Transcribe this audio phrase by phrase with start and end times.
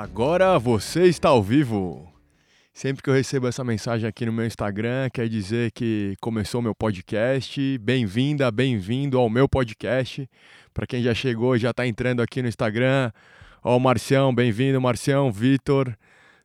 [0.00, 2.08] Agora você está ao vivo.
[2.72, 6.72] Sempre que eu recebo essa mensagem aqui no meu Instagram, quer dizer que começou meu
[6.72, 7.76] podcast.
[7.78, 10.30] Bem-vinda, bem-vindo ao meu podcast.
[10.72, 13.10] Para quem já chegou já está entrando aqui no Instagram,
[13.60, 15.92] ó, Marcião, bem-vindo, Marcião, Vitor.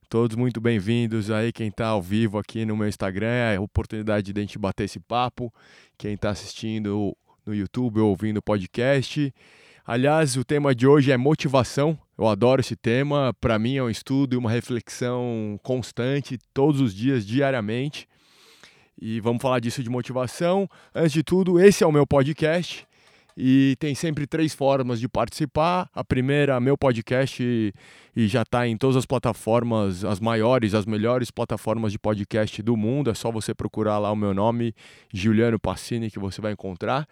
[0.09, 4.34] Todos muito bem-vindos aí, quem está ao vivo aqui no meu Instagram, é a oportunidade
[4.34, 5.54] de a gente bater esse papo.
[5.95, 9.31] Quem está assistindo no YouTube ou ouvindo o podcast.
[9.85, 11.99] Aliás, o tema de hoje é motivação.
[12.17, 13.34] Eu adoro esse tema.
[13.41, 18.08] Para mim é um estudo e uma reflexão constante, todos os dias, diariamente.
[19.02, 20.70] E vamos falar disso de motivação.
[20.94, 22.88] Antes de tudo, esse é o meu podcast.
[23.36, 25.89] E tem sempre três formas de participar.
[25.91, 27.44] A primeira, meu podcast,
[28.16, 32.77] e já está em todas as plataformas, as maiores, as melhores plataformas de podcast do
[32.77, 33.09] mundo.
[33.09, 34.75] É só você procurar lá o meu nome,
[35.11, 37.08] Juliano Passini, que você vai encontrar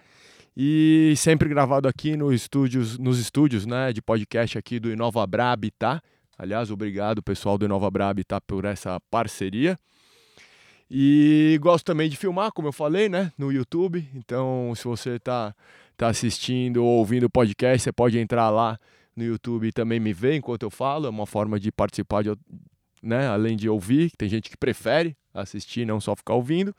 [0.56, 5.52] e sempre gravado aqui no estúdios, nos estúdios né, de podcast aqui do Inova Bra
[5.52, 6.02] Habitat.
[6.38, 9.78] Aliás, obrigado pessoal do Inova Bra Habitat por essa parceria.
[10.90, 14.06] E gosto também de filmar, como eu falei, né, no YouTube.
[14.14, 15.56] Então, se você está
[15.96, 18.78] tá assistindo ou ouvindo o podcast, você pode entrar lá
[19.16, 21.08] no YouTube e também me ver enquanto eu falo.
[21.08, 22.36] É uma forma de participar, de,
[23.02, 24.12] né, além de ouvir.
[24.18, 26.76] Tem gente que prefere assistir, não só ficar ouvindo.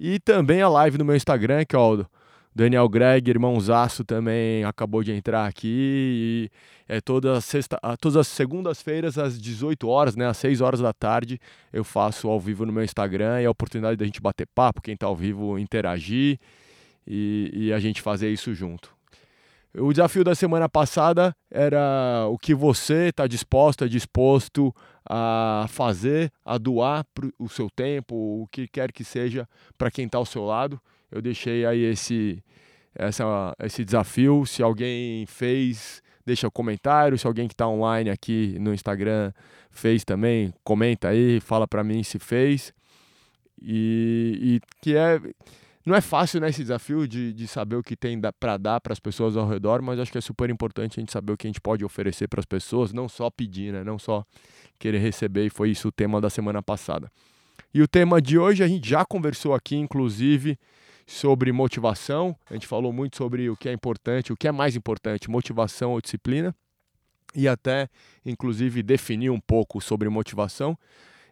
[0.00, 2.04] E também a live no meu Instagram, que é o
[2.54, 5.68] Daniel Greg, irmãozaço, também acabou de entrar aqui.
[5.68, 6.50] E
[6.88, 11.40] é toda sexta, todas as segundas-feiras, às 18 horas, né, às 6 horas da tarde,
[11.72, 14.94] eu faço ao vivo no meu Instagram é a oportunidade da gente bater papo, quem
[14.94, 16.38] está ao vivo interagir
[17.06, 18.94] e, e a gente fazer isso junto.
[19.76, 24.72] O desafio da semana passada era o que você está disposto, disposto
[25.04, 27.04] a fazer, a doar
[27.36, 30.80] o seu tempo, o que quer que seja para quem está ao seu lado
[31.14, 32.42] eu deixei aí esse,
[32.92, 34.44] essa, esse desafio.
[34.44, 37.16] Se alguém fez, deixa o um comentário.
[37.16, 39.32] Se alguém que está online aqui no Instagram
[39.70, 42.74] fez também, comenta aí, fala para mim se fez.
[43.62, 45.20] E, e, que é
[45.86, 48.92] não é fácil né, esse desafio de, de saber o que tem para dar para
[48.92, 51.46] as pessoas ao redor, mas acho que é super importante a gente saber o que
[51.46, 54.24] a gente pode oferecer para as pessoas, não só pedir, né, não só
[54.78, 57.12] querer receber, e foi isso o tema da semana passada.
[57.72, 60.58] E o tema de hoje a gente já conversou aqui, inclusive,
[61.06, 62.36] sobre motivação.
[62.48, 65.92] A gente falou muito sobre o que é importante, o que é mais importante, motivação
[65.92, 66.54] ou disciplina,
[67.34, 67.88] e até,
[68.24, 70.78] inclusive, definir um pouco sobre motivação.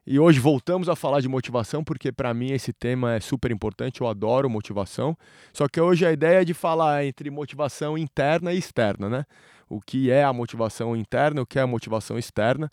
[0.04, 4.00] E hoje voltamos a falar de motivação, porque para mim esse tema é super importante,
[4.00, 5.16] eu adoro motivação.
[5.52, 9.24] Só que hoje a ideia é de falar entre motivação interna e externa, né?
[9.68, 12.70] O que é a motivação interna, o que é a motivação externa,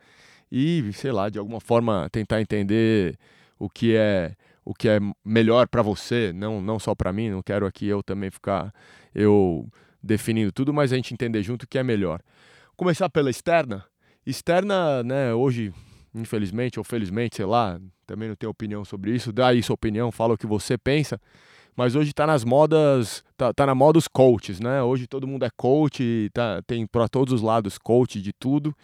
[0.51, 3.15] e, sei lá, de alguma forma tentar entender
[3.59, 4.33] o que é
[4.69, 8.03] o que é melhor para você, não, não só para mim, não quero aqui eu
[8.03, 8.71] também ficar
[9.15, 9.67] eu
[10.01, 12.21] definindo tudo, mas a gente entender junto o que é melhor.
[12.77, 13.83] Começar pela externa.
[14.23, 15.73] Externa, né, hoje,
[16.13, 20.11] infelizmente ou felizmente, sei lá, também não tenho opinião sobre isso, dá aí sua opinião,
[20.11, 21.19] fala o que você pensa,
[21.75, 24.83] mas hoje tá nas modas, tá, tá na moda os coaches, né?
[24.83, 28.75] Hoje todo mundo é coach, tá, tem para todos os lados coach de tudo.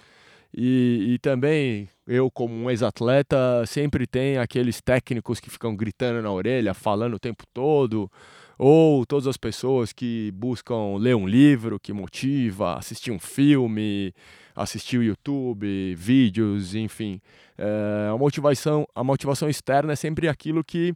[0.58, 6.32] E, e também eu, como um ex-atleta, sempre tem aqueles técnicos que ficam gritando na
[6.32, 8.10] orelha, falando o tempo todo,
[8.58, 14.14] ou todas as pessoas que buscam ler um livro que motiva, assistir um filme,
[14.56, 17.20] assistir o YouTube, vídeos, enfim.
[17.58, 20.94] É, a, motivação, a motivação externa é sempre aquilo que,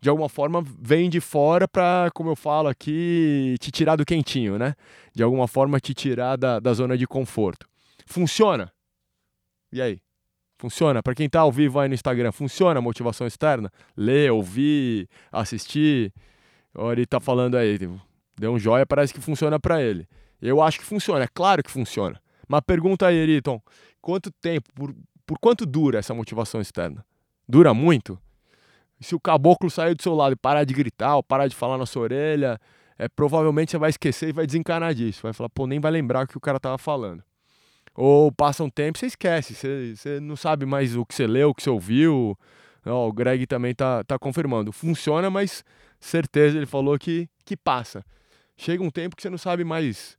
[0.00, 4.58] de alguma forma, vem de fora para, como eu falo aqui, te tirar do quentinho,
[4.58, 4.74] né?
[5.14, 7.68] De alguma forma, te tirar da, da zona de conforto.
[8.06, 8.72] Funciona?
[9.72, 10.00] E aí?
[10.58, 11.02] Funciona?
[11.02, 13.70] Para quem está ao vivo aí no Instagram, funciona a motivação externa?
[13.96, 16.12] Ler, ouvir, assistir?
[16.74, 17.78] Olha, ele está falando aí,
[18.38, 20.08] deu um joia, parece que funciona para ele.
[20.42, 22.20] Eu acho que funciona, é claro que funciona.
[22.48, 23.60] Mas pergunta aí, Eriton,
[24.00, 24.94] quanto tempo, por,
[25.26, 27.04] por quanto dura essa motivação externa?
[27.48, 28.18] Dura muito?
[29.00, 31.78] Se o caboclo sair do seu lado e parar de gritar ou parar de falar
[31.78, 32.58] na sua orelha,
[32.98, 35.20] é, provavelmente você vai esquecer e vai desencanar disso.
[35.22, 37.22] Vai falar, pô, nem vai lembrar o que o cara tava falando.
[38.00, 41.50] Ou passa um tempo, você esquece, você, você não sabe mais o que você leu,
[41.50, 42.38] o que você ouviu.
[42.86, 44.70] o Greg também tá, tá confirmando.
[44.70, 45.64] Funciona, mas
[45.98, 48.04] certeza ele falou que, que passa.
[48.56, 50.16] Chega um tempo que você não sabe mais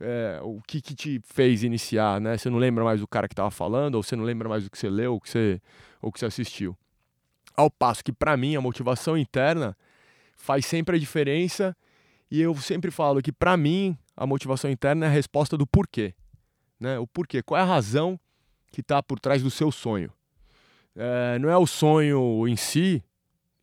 [0.00, 2.36] é, o que, que te fez iniciar, né?
[2.36, 4.70] Você não lembra mais do cara que estava falando, ou você não lembra mais do
[4.70, 5.62] que você leu, ou que você,
[6.02, 6.76] ou que você assistiu.
[7.56, 9.76] Ao passo que, para mim, a motivação interna
[10.36, 11.76] faz sempre a diferença.
[12.28, 16.12] E eu sempre falo que, para mim, a motivação interna é a resposta do porquê.
[16.80, 16.98] Né?
[16.98, 17.42] O porquê?
[17.42, 18.18] Qual é a razão
[18.72, 20.10] que está por trás do seu sonho?
[20.96, 23.04] É, não é o sonho em si,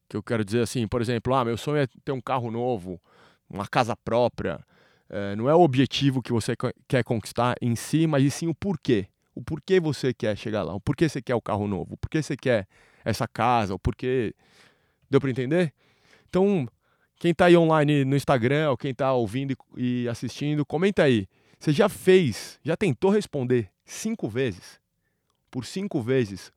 [0.08, 3.02] que eu quero dizer assim, por exemplo, ah, meu sonho é ter um carro novo,
[3.50, 4.64] uma casa própria.
[5.10, 6.54] É, não é o objetivo que você
[6.88, 9.08] quer conquistar em si, mas e sim o porquê.
[9.34, 12.22] O porquê você quer chegar lá, o porquê você quer o carro novo, o porquê
[12.22, 12.68] você quer
[13.04, 14.34] essa casa, o porquê.
[15.10, 15.74] Deu para entender?
[16.30, 16.68] Então,
[17.18, 21.28] quem está aí online no Instagram, ou quem está ouvindo e assistindo, comenta aí.
[21.60, 24.80] Você já fez, já tentou responder cinco vezes,
[25.50, 26.52] por cinco vezes,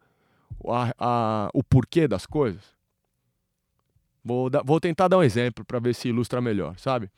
[0.67, 2.62] a, a, o porquê das coisas?
[4.23, 7.11] Vou, dar, vou tentar dar um exemplo para ver se ilustra melhor, sabe?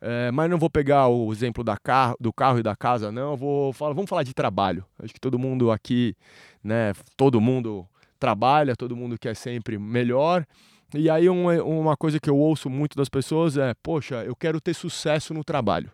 [0.00, 1.78] É, mas não vou pegar o exemplo da
[2.20, 3.36] do carro e da casa, não.
[3.36, 4.84] Vou falar, vamos falar de trabalho.
[4.98, 6.14] Acho que todo mundo aqui,
[6.62, 6.92] né?
[7.16, 7.88] Todo mundo
[8.18, 10.46] trabalha, todo mundo quer sempre melhor.
[10.94, 14.60] E aí uma, uma coisa que eu ouço muito das pessoas é, poxa, eu quero
[14.60, 15.90] ter sucesso no trabalho.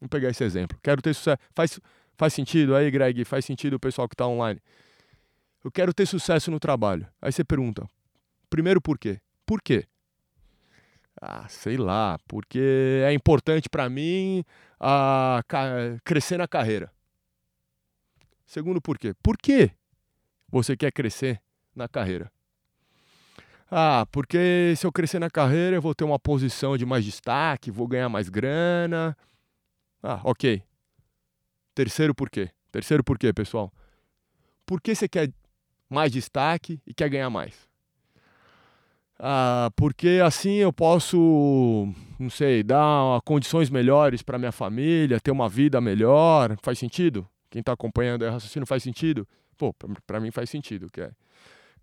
[0.00, 0.78] Vamos pegar esse exemplo.
[0.82, 1.38] Quero ter sucesso.
[1.54, 1.80] Faz,
[2.16, 3.24] faz sentido aí, Greg?
[3.24, 4.60] Faz sentido o pessoal que está online?
[5.64, 7.06] Eu quero ter sucesso no trabalho.
[7.20, 7.88] Aí você pergunta,
[8.48, 9.20] primeiro por quê?
[9.44, 9.86] Por quê?
[11.20, 14.44] Ah, sei lá, porque é importante para mim
[14.78, 15.42] a,
[16.04, 16.92] crescer na carreira.
[18.44, 19.14] Segundo por quê?
[19.22, 19.70] Por que
[20.48, 21.40] você quer crescer
[21.74, 22.30] na carreira?
[23.70, 27.70] Ah, porque se eu crescer na carreira eu vou ter uma posição de mais destaque,
[27.70, 29.16] vou ganhar mais grana.
[30.08, 30.62] Ah, ok.
[31.74, 32.48] Terceiro porquê.
[32.70, 33.72] Terceiro porquê, pessoal.
[34.64, 35.32] Por que você quer
[35.90, 37.54] mais destaque e quer ganhar mais?
[39.18, 45.48] Ah, porque assim eu posso, não sei, dar condições melhores para minha família, ter uma
[45.48, 46.56] vida melhor.
[46.62, 47.28] Faz sentido?
[47.50, 49.26] Quem está acompanhando o raciocínio faz sentido?
[49.58, 49.74] Pô,
[50.06, 50.88] para mim faz sentido.
[50.88, 51.16] Quer,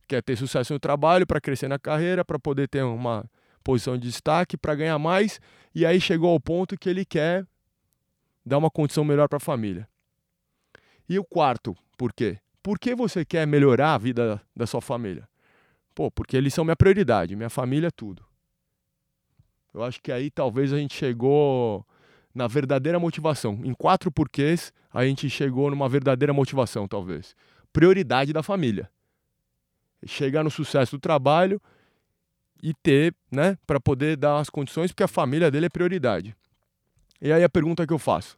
[0.07, 3.29] quer ter sucesso no trabalho, para crescer na carreira, para poder ter uma
[3.65, 5.41] posição de destaque, para ganhar mais.
[5.75, 7.45] E aí chegou ao ponto que ele quer
[8.45, 9.87] dar uma condição melhor para a família.
[11.07, 12.39] E o quarto, por quê?
[12.61, 15.27] Por que você quer melhorar a vida da sua família?
[15.93, 18.25] Pô, porque eles são minha prioridade, minha família é tudo.
[19.73, 21.85] Eu acho que aí talvez a gente chegou
[22.33, 23.59] na verdadeira motivação.
[23.63, 27.35] Em quatro porquês, a gente chegou numa verdadeira motivação, talvez.
[27.71, 28.89] Prioridade da família.
[30.05, 31.61] Chegar no sucesso do trabalho
[32.61, 36.35] e ter, né, para poder dar as condições, porque a família dele é prioridade.
[37.23, 38.35] E aí a pergunta que eu faço.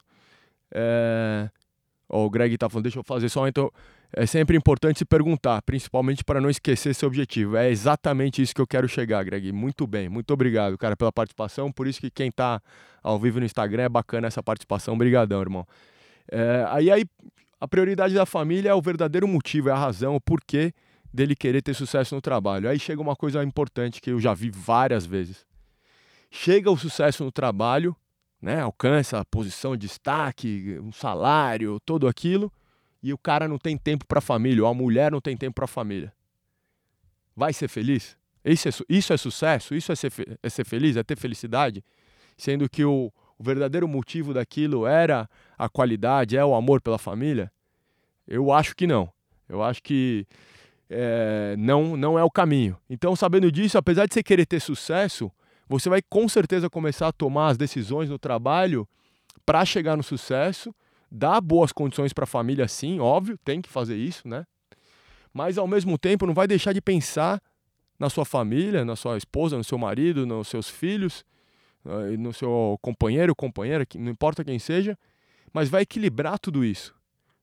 [0.71, 1.49] É...
[2.07, 3.71] Oh, o Greg tá falando, deixa eu fazer só, então
[4.13, 7.57] é sempre importante se perguntar, principalmente para não esquecer seu objetivo.
[7.57, 9.51] É exatamente isso que eu quero chegar, Greg.
[9.51, 11.71] Muito bem, muito obrigado, cara, pela participação.
[11.71, 12.61] Por isso que quem está
[13.01, 14.93] ao vivo no Instagram é bacana essa participação.
[14.93, 15.67] Obrigadão, irmão.
[16.31, 17.05] É, aí, aí,
[17.59, 20.71] a prioridade da família é o verdadeiro motivo, é a razão, o porquê
[21.11, 22.69] dele querer ter sucesso no trabalho.
[22.69, 25.43] Aí chega uma coisa importante que eu já vi várias vezes.
[26.29, 27.95] Chega o sucesso no trabalho,
[28.45, 32.53] né, alcança a posição de destaque, um salário, tudo aquilo
[33.01, 35.55] e o cara não tem tempo para a família, ou a mulher não tem tempo
[35.55, 36.13] para a família.
[37.35, 38.15] Vai ser feliz?
[38.43, 39.73] Isso é, isso é sucesso?
[39.73, 40.11] Isso é ser,
[40.43, 40.95] é ser feliz?
[40.95, 41.83] É ter felicidade?
[42.37, 45.27] Sendo que o, o verdadeiro motivo daquilo era
[45.57, 47.51] a qualidade, é o amor pela família?
[48.27, 49.11] Eu acho que não.
[49.49, 50.27] Eu acho que
[50.87, 52.77] é, não, não é o caminho.
[52.87, 55.31] Então, sabendo disso, apesar de você querer ter sucesso,
[55.67, 58.87] você vai com certeza começar a tomar as decisões no trabalho
[59.45, 60.73] para chegar no sucesso
[61.15, 64.45] dá boas condições para a família, sim, óbvio, tem que fazer isso, né?
[65.33, 67.41] Mas ao mesmo tempo não vai deixar de pensar
[67.97, 71.25] na sua família, na sua esposa, no seu marido, nos seus filhos,
[71.85, 74.97] eh, no seu companheiro, companheira, não importa quem seja,
[75.53, 76.93] mas vai equilibrar tudo isso.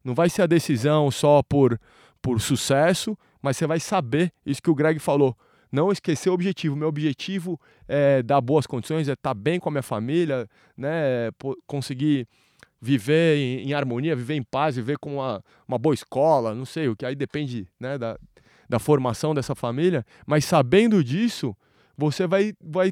[0.05, 1.81] Não vai ser a decisão só por,
[2.21, 5.37] por sucesso, mas você vai saber isso que o Greg falou.
[5.73, 6.77] Não esquecer o objetivo.
[6.77, 11.31] Meu objetivo é dar boas condições, é estar bem com a minha família, né?
[11.67, 12.29] conseguir
[12.81, 16.89] viver em, em, harmonia, viver em paz, viver com uma, uma boa escola, não sei,
[16.89, 18.19] o que aí depende né, da,
[18.69, 21.57] da formação dessa família, mas sabendo disso,
[21.97, 22.91] você vai, vai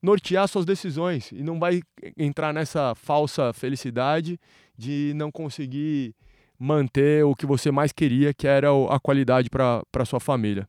[0.00, 1.80] nortear suas decisões e não vai
[2.16, 4.38] entrar nessa falsa felicidade
[4.78, 6.14] de não conseguir
[6.56, 10.68] manter o que você mais queria, que era a qualidade para sua família.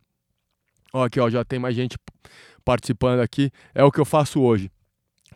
[0.94, 1.98] Ó, aqui ó, já tem mais gente
[2.63, 3.51] participando aqui.
[3.74, 4.72] É o que eu faço hoje.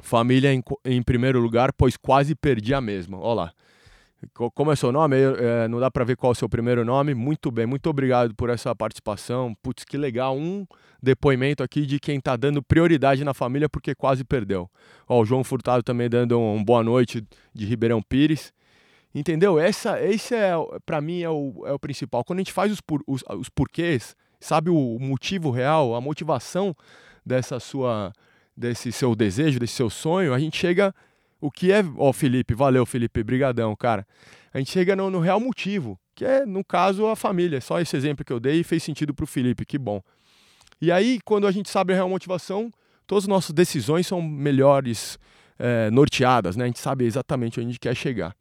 [0.02, 3.18] Família em, em primeiro lugar, pois quase perdi a mesma.
[3.20, 3.54] Olha lá.
[4.54, 5.16] Como é seu nome?
[5.18, 7.14] É, não dá para ver qual é o seu primeiro nome.
[7.16, 9.56] Muito bem, muito obrigado por essa participação.
[9.64, 10.38] Putz, que legal.
[10.38, 10.66] Um
[11.02, 14.70] depoimento aqui de quem está dando prioridade na família porque quase perdeu.
[15.08, 18.54] Ó, o João Furtado também dando um boa noite de Ribeirão Pires.
[19.14, 19.60] Entendeu?
[19.60, 20.54] Essa, esse é,
[20.86, 22.24] para mim, é o, é o principal.
[22.24, 26.76] Quando a gente faz os, por, os, os porquês, sabe o motivo real, a motivação
[27.26, 28.12] dessa sua
[28.56, 30.94] desse seu desejo, desse seu sonho, a gente chega.
[31.40, 31.84] O que é.
[31.98, 34.06] Ó, Felipe, valeu, Felipe, brigadão, cara.
[34.54, 37.60] A gente chega no, no, real motivo, que é, no caso, a família.
[37.60, 40.02] Só esse exemplo que eu dei fez sentido pro Felipe, que bom.
[40.80, 42.72] E aí, quando a gente sabe a real motivação,
[43.08, 45.18] todas as nossas decisões são melhores
[45.58, 46.66] é, norteadas, né?
[46.66, 48.36] A gente sabe exatamente onde a gente quer chegar.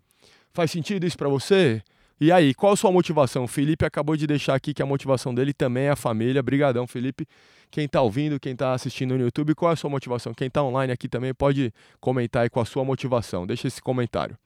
[0.52, 1.82] Faz sentido isso para você?
[2.20, 3.44] E aí, qual a sua motivação?
[3.44, 6.42] O Felipe acabou de deixar aqui que a motivação dele também é a família.
[6.42, 7.26] Brigadão, Felipe.
[7.70, 10.34] Quem está ouvindo, quem está assistindo no YouTube, qual é a sua motivação?
[10.34, 13.46] Quem está online aqui também pode comentar aí com a sua motivação.
[13.46, 14.36] Deixa esse comentário.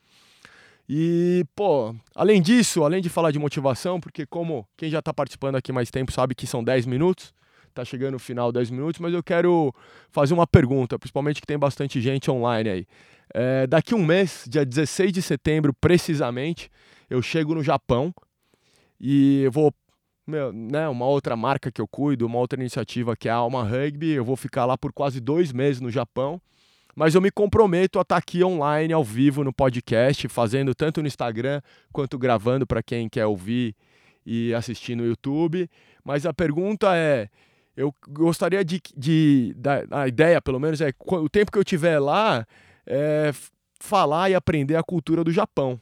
[0.89, 5.57] E, pô, além disso, além de falar de motivação, porque como quem já está participando
[5.57, 7.35] aqui mais tempo sabe que são 10 minutos,
[7.75, 9.75] tá chegando o final 10 minutos, mas eu quero
[10.11, 12.87] fazer uma pergunta, principalmente que tem bastante gente online aí.
[13.33, 16.71] É, daqui um mês, dia 16 de setembro, precisamente,
[17.15, 18.15] eu chego no Japão
[19.01, 19.73] e vou.
[20.27, 23.63] Meu, né, uma outra marca que eu cuido, uma outra iniciativa que é a Alma
[23.63, 24.13] Rugby.
[24.13, 26.41] Eu vou ficar lá por quase dois meses no Japão.
[26.97, 31.03] Mas eu me comprometo a estar tá aqui online, ao vivo, no podcast, fazendo tanto
[31.03, 31.61] no Instagram
[31.93, 33.77] quanto gravando para quem quer ouvir
[34.25, 35.69] e assistir no YouTube.
[36.03, 37.29] Mas a pergunta é:
[37.77, 41.99] eu gostaria de, de, da, a ideia, pelo menos, é o tempo que eu tiver
[41.99, 42.47] lá,
[42.87, 43.31] é,
[43.79, 45.79] falar e aprender a cultura do Japão.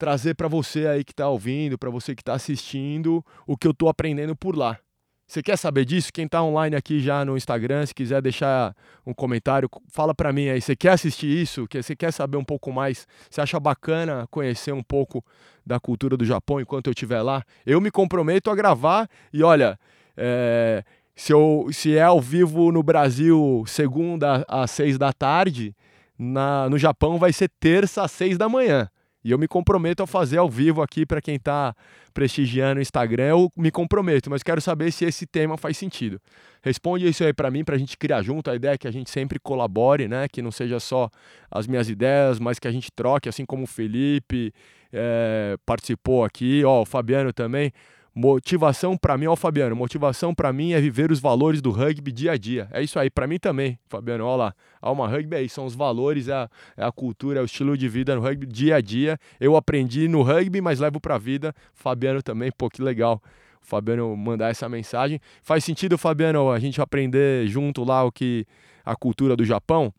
[0.00, 3.72] Trazer para você aí que está ouvindo, para você que está assistindo, o que eu
[3.72, 4.78] estou aprendendo por lá.
[5.26, 6.10] Você quer saber disso?
[6.10, 8.74] Quem está online aqui já no Instagram, se quiser deixar
[9.06, 10.58] um comentário, fala para mim aí.
[10.58, 11.68] Você quer assistir isso?
[11.70, 13.06] Você quer saber um pouco mais?
[13.28, 15.22] Você acha bacana conhecer um pouco
[15.66, 17.44] da cultura do Japão enquanto eu estiver lá?
[17.66, 19.78] Eu me comprometo a gravar e olha,
[20.16, 20.82] é,
[21.14, 25.76] se, eu, se é ao vivo no Brasil segunda às seis da tarde,
[26.18, 28.88] na, no Japão vai ser terça às seis da manhã.
[29.22, 31.74] E eu me comprometo a fazer ao vivo aqui para quem está
[32.14, 33.24] prestigiando o Instagram.
[33.24, 36.20] Eu me comprometo, mas quero saber se esse tema faz sentido.
[36.62, 38.50] Responde isso aí para mim, para a gente criar junto.
[38.50, 40.26] A ideia é que a gente sempre colabore, né?
[40.26, 41.10] Que não seja só
[41.50, 44.52] as minhas ideias, mas que a gente troque, assim como o Felipe
[44.92, 46.64] é, participou aqui.
[46.64, 47.72] Ó, o Fabiano também.
[48.12, 52.32] Motivação para mim, ó Fabiano, motivação para mim é viver os valores do rugby dia
[52.32, 52.68] a dia.
[52.72, 54.52] É isso aí, para mim também, Fabiano, ó lá.
[54.82, 57.76] Alma Rugby é isso, são os valores, é a, é a, cultura, é o estilo
[57.76, 59.16] de vida no rugby dia a dia.
[59.38, 61.54] Eu aprendi no rugby, mas levo para a vida.
[61.72, 63.22] Fabiano também, pô, que legal.
[63.62, 65.20] O Fabiano mandar essa mensagem.
[65.42, 68.44] Faz sentido, Fabiano, a gente aprender junto lá o que
[68.84, 69.92] a cultura do Japão?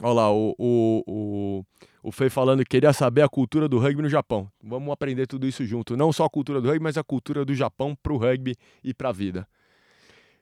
[0.00, 1.64] Olha lá, o, o, o
[2.02, 4.50] o Fei falando que queria saber a cultura do rugby no Japão.
[4.60, 5.96] Vamos aprender tudo isso junto.
[5.96, 8.92] Não só a cultura do rugby, mas a cultura do Japão para o rugby e
[8.92, 9.46] para a vida.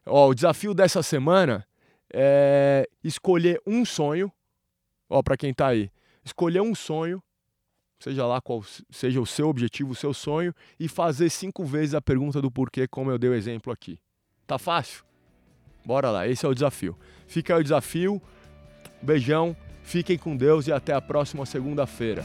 [0.07, 1.66] Ó, o desafio dessa semana
[2.11, 4.33] é escolher um sonho.
[5.09, 5.90] Ó, para quem está aí,
[6.25, 7.23] escolher um sonho,
[7.99, 12.00] seja lá qual seja o seu objetivo, o seu sonho, e fazer cinco vezes a
[12.00, 13.99] pergunta do porquê, como eu dei o exemplo aqui.
[14.47, 15.04] Tá fácil?
[15.85, 16.97] Bora lá, esse é o desafio.
[17.26, 18.23] Fica aí o desafio.
[19.02, 19.57] Beijão.
[19.83, 22.23] Fiquem com Deus e até a próxima segunda-feira.